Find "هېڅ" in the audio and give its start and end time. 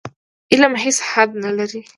0.83-0.97